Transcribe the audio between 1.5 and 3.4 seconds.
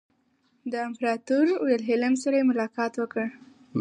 ویلهلم سره یې ملاقات وکړ.